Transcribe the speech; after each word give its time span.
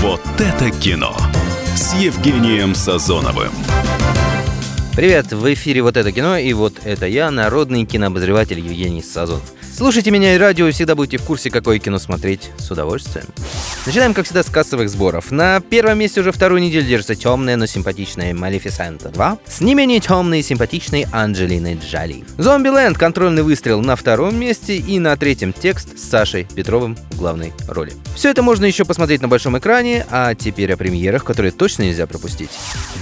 Вот 0.00 0.20
это 0.38 0.70
кино 0.70 1.16
с 1.74 1.92
Евгением 1.94 2.76
Сазоновым. 2.76 3.50
Привет, 4.94 5.32
в 5.32 5.52
эфире 5.54 5.82
«Вот 5.82 5.96
это 5.96 6.12
кино» 6.12 6.36
и 6.36 6.52
вот 6.52 6.74
это 6.84 7.06
я, 7.08 7.32
народный 7.32 7.84
кинообозреватель 7.84 8.60
Евгений 8.60 9.02
Сазонов. 9.02 9.42
Слушайте 9.76 10.12
меня 10.12 10.36
и 10.36 10.38
радио, 10.38 10.70
всегда 10.70 10.94
будете 10.94 11.18
в 11.18 11.24
курсе, 11.24 11.50
какое 11.50 11.80
кино 11.80 11.98
смотреть 11.98 12.50
с 12.58 12.70
удовольствием. 12.70 13.26
Начинаем, 13.88 14.12
как 14.12 14.26
всегда, 14.26 14.42
с 14.42 14.50
кассовых 14.50 14.90
сборов. 14.90 15.30
На 15.30 15.60
первом 15.60 15.98
месте 15.98 16.20
уже 16.20 16.30
вторую 16.30 16.60
неделю 16.60 16.86
держится 16.86 17.14
темная, 17.14 17.56
но 17.56 17.64
симпатичная 17.64 18.34
Малефисента 18.34 19.08
2 19.08 19.38
с 19.46 19.62
не 19.62 19.74
менее 19.74 19.98
темной 19.98 20.40
и 20.40 20.42
симпатичной 20.42 21.06
Анджелиной 21.10 21.80
Джоли. 21.82 22.22
Зомбиленд, 22.36 22.98
контрольный 22.98 23.42
выстрел 23.42 23.80
на 23.80 23.96
втором 23.96 24.38
месте 24.38 24.76
и 24.76 24.98
на 24.98 25.16
третьем 25.16 25.54
текст 25.54 25.98
с 25.98 26.06
Сашей 26.06 26.44
Петровым 26.54 26.98
в 27.12 27.16
главной 27.16 27.54
роли. 27.66 27.94
Все 28.14 28.28
это 28.28 28.42
можно 28.42 28.66
еще 28.66 28.84
посмотреть 28.84 29.22
на 29.22 29.28
большом 29.28 29.56
экране, 29.56 30.04
а 30.10 30.34
теперь 30.34 30.70
о 30.74 30.76
премьерах, 30.76 31.24
которые 31.24 31.50
точно 31.50 31.84
нельзя 31.84 32.06
пропустить. 32.06 32.50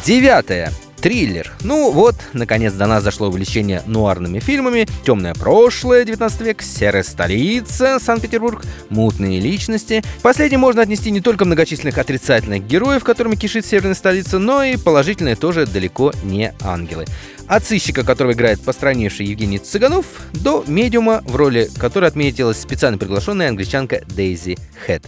Девятое 0.04 0.70
триллер. 1.00 1.52
Ну 1.62 1.90
вот, 1.90 2.16
наконец 2.32 2.72
до 2.72 2.86
нас 2.86 3.02
зашло 3.02 3.28
увлечение 3.28 3.82
нуарными 3.86 4.40
фильмами. 4.40 4.86
Темное 5.04 5.34
прошлое, 5.34 6.04
19 6.04 6.40
век, 6.42 6.62
серая 6.62 7.02
столица, 7.02 7.98
Санкт-Петербург, 8.00 8.64
мутные 8.88 9.40
личности. 9.40 10.02
Последнее 10.22 10.58
можно 10.58 10.82
отнести 10.82 11.10
не 11.10 11.20
только 11.20 11.44
многочисленных 11.44 11.98
отрицательных 11.98 12.66
героев, 12.66 13.04
которыми 13.04 13.36
кишит 13.36 13.66
северная 13.66 13.94
столица, 13.94 14.38
но 14.38 14.62
и 14.62 14.76
положительные 14.76 15.36
тоже 15.36 15.66
далеко 15.66 16.12
не 16.24 16.52
ангелы. 16.62 17.06
От 17.46 17.64
сыщика, 17.64 18.02
которого 18.02 18.32
играет 18.32 18.60
постранивший 18.60 19.26
Евгений 19.26 19.58
Цыганов, 19.58 20.06
до 20.32 20.64
медиума, 20.66 21.22
в 21.24 21.36
роли 21.36 21.70
которой 21.78 22.08
отметилась 22.08 22.60
специально 22.60 22.98
приглашенная 22.98 23.50
англичанка 23.50 24.02
Дейзи 24.08 24.58
Хэт. 24.84 25.04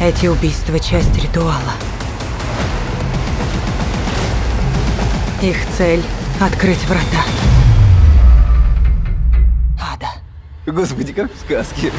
Эти 0.00 0.26
убийства— 0.26 0.78
часть 0.80 1.14
ритуала. 1.22 1.74
Их 5.42 5.56
цель— 5.78 6.02
открыть 6.40 6.84
врата. 6.84 7.24
Ада. 9.80 10.08
Господи, 10.66 11.14
как 11.14 11.32
в 11.32 11.40
сказке. 11.40 11.90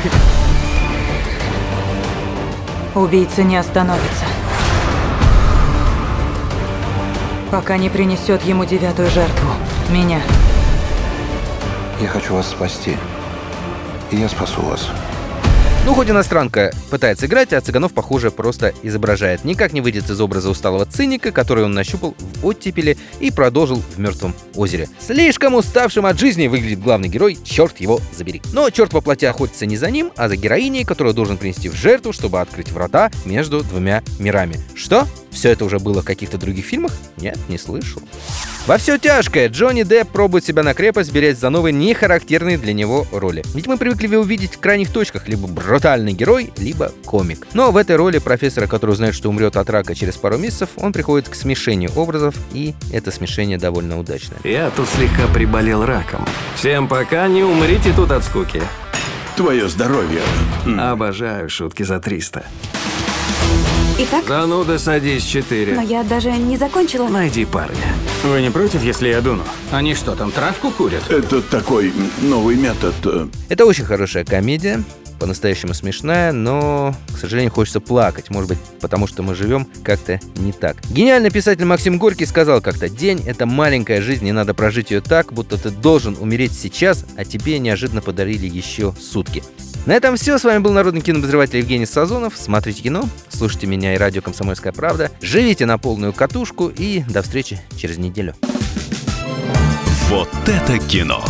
Убийца 2.94 3.42
не 3.42 3.58
остановится. 3.58 4.26
Пока 7.50 7.78
не 7.78 7.90
принесет 7.90 8.44
ему 8.44 8.64
девятую 8.64 9.10
жертву. 9.10 9.50
Меня. 9.90 10.22
Я 12.00 12.10
хочу 12.10 12.36
вас 12.36 12.48
спасти. 12.48 12.96
И 14.12 14.18
я 14.18 14.30
спасу 14.30 14.62
вас. 14.62 14.88
Ну, 15.84 15.96
хоть 15.96 16.12
иностранка 16.12 16.72
пытается 16.92 17.26
играть, 17.26 17.54
а 17.54 17.60
Цыганов, 17.60 17.94
похоже, 17.94 18.30
просто 18.30 18.72
изображает. 18.84 19.44
Никак 19.44 19.74
не 19.74 19.82
выйдет 19.82 20.12
из 20.12 20.22
образа 20.22 20.52
усталого 20.52 20.86
циника, 20.86 21.32
который 21.32 21.64
он 21.64 21.74
нащупал 21.74 22.16
в 22.20 22.46
оттепеле 22.46 22.98
и 23.20 23.32
продолжил 23.32 23.78
в 23.78 24.00
мертвом 24.00 24.36
озере. 24.56 24.88
Слишком 25.00 25.56
уставшим 25.56 26.06
от 26.06 26.20
жизни 26.20 26.46
выглядит 26.46 26.84
главный 26.84 27.10
герой, 27.10 27.36
черт 27.44 27.82
его 27.82 28.00
забери. 28.16 28.44
Но 28.54 28.70
черт 28.70 28.94
воплоти 28.94 29.26
охотится 29.26 29.66
не 29.66 29.76
за 29.76 29.90
ним, 29.90 30.12
а 30.16 30.30
за 30.30 30.36
героиней, 30.36 30.86
которую 30.86 31.16
должен 31.16 31.38
принести 31.38 31.68
в 31.68 31.74
жертву, 31.74 32.14
чтобы 32.14 32.42
открыть 32.42 32.72
врата 32.72 33.10
между 33.26 33.64
двумя 33.64 34.04
мирами. 34.20 34.60
Что? 34.76 35.08
Все 35.32 35.50
это 35.50 35.66
уже 35.66 35.80
было 35.80 36.02
в 36.02 36.06
каких-то 36.06 36.38
других 36.38 36.66
фильмах? 36.66 36.92
Нет, 37.18 37.38
не 37.50 37.58
слышал. 37.58 38.02
Во 38.68 38.78
все 38.78 39.00
тяжкое 39.00 39.50
Джонни 39.50 39.82
Депп 39.84 40.10
пробует 40.10 40.46
себя 40.46 40.62
на 40.62 40.76
крепость, 40.76 41.12
берясь 41.12 41.40
за 41.40 41.50
новые 41.50 41.74
нехарактерные 41.74 42.60
для 42.60 42.74
него 42.74 43.08
роли. 43.12 43.44
Ведь 43.56 43.66
мы 43.66 43.78
привыкли 43.78 44.06
его 44.06 44.22
увидеть 44.22 44.54
в 44.54 44.60
крайних 44.60 44.92
точках 44.92 45.28
либо 45.28 45.48
брутальный 45.48 46.14
герой, 46.14 46.54
либо 46.58 46.92
комик. 47.06 47.48
Но 47.54 47.72
в 47.72 47.78
этой 47.78 47.96
роли 47.96 48.20
профессора, 48.20 48.68
который 48.68 48.92
узнает, 48.92 49.16
что 49.16 49.30
умрет 49.30 49.58
от 49.58 49.70
рака 49.70 49.96
через 49.96 50.16
пару 50.16 50.38
месяцев, 50.38 50.70
он 50.76 50.94
приходит 50.94 51.28
к 51.28 51.36
смешению 51.36 51.92
образов, 51.96 52.36
и 52.54 52.76
это 52.92 53.12
смешение 53.12 53.58
довольно 53.58 54.00
удачное. 54.00 54.38
Я 54.44 54.70
тут 54.70 54.88
слегка 54.90 55.28
приболел 55.34 55.84
раком. 55.86 56.26
Всем 56.56 56.88
пока, 56.88 57.28
не 57.28 57.44
умрите 57.44 57.94
тут 57.96 58.12
от 58.12 58.24
скуки. 58.24 58.62
Твое 59.36 59.68
здоровье. 59.70 60.22
Обожаю 60.78 61.50
шутки 61.50 61.82
за 61.82 62.00
300. 62.00 62.44
Итак, 64.00 64.26
Зануда, 64.28 64.80
садись, 64.80 65.24
4. 65.24 65.76
но 65.76 65.82
я 65.82 66.04
даже 66.04 66.32
не 66.32 66.58
закончила. 66.58 67.08
Найди 67.08 67.46
парня. 67.46 67.78
Вы 68.24 68.42
не 68.42 68.50
против, 68.50 68.84
если 68.84 69.10
я 69.10 69.22
дуну? 69.22 69.44
Они 69.72 69.94
что, 69.94 70.16
там 70.16 70.32
травку 70.32 70.72
курят? 70.72 71.10
Это 71.10 71.42
такой 71.42 71.94
новый 72.22 72.56
метод. 72.56 72.96
Это 73.50 73.66
очень 73.66 73.86
хорошая 73.86 74.26
комедия, 74.26 74.84
по-настоящему 75.20 75.76
смешная, 75.76 76.32
но, 76.32 76.96
к 77.14 77.20
сожалению, 77.20 77.52
хочется 77.52 77.80
плакать. 77.80 78.32
Может 78.32 78.50
быть, 78.50 78.58
потому 78.80 79.06
что 79.06 79.22
мы 79.22 79.36
живем 79.36 79.68
как-то 79.84 80.20
не 80.38 80.52
так. 80.52 80.78
Гениальный 80.90 81.30
писатель 81.30 81.66
Максим 81.66 82.00
Горький 82.00 82.26
сказал 82.26 82.60
как-то, 82.60 82.90
«День— 82.90 83.22
это 83.28 83.46
маленькая 83.46 84.02
жизнь, 84.02 84.26
и 84.26 84.32
надо 84.32 84.56
прожить 84.56 84.90
ее 84.90 85.02
так, 85.02 85.32
будто 85.32 85.58
ты 85.58 85.70
должен 85.70 86.18
умереть 86.20 86.54
сейчас, 86.54 87.06
а 87.18 87.24
тебе 87.24 87.60
неожиданно 87.60 88.02
подарили 88.02 88.48
еще 88.48 88.96
сутки». 89.00 89.44
На 89.86 89.94
этом 89.94 90.16
все. 90.16 90.38
С 90.38 90.44
вами 90.44 90.60
был 90.60 90.74
народный 90.74 91.02
кинообозреватель 91.02 91.58
Евгений 91.58 91.86
Сазонов. 91.86 92.38
Смотрите 92.38 92.84
кино, 92.84 93.08
слушайте 93.30 93.68
меня 93.68 93.96
и 93.96 93.98
радио 93.98 94.22
«Комсомольская 94.22 94.72
правда». 94.72 95.10
Живите 95.22 95.66
на 95.66 95.78
полную 95.78 96.14
катушку 96.14 96.68
и 96.68 97.00
до 97.10 97.24
встречи 97.24 97.60
через 97.78 97.98
неделю. 97.98 98.36
Вот 100.10 100.30
это 100.46 100.78
кино 100.78 101.24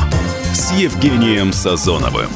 с 0.54 0.72
Евгением 0.74 1.54
Сазоновым. 1.54 2.30